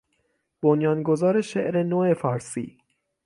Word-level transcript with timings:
بنیانگذار 0.61 1.41
شعر 1.41 1.83
نو 1.83 2.13
فارسی 2.13 2.77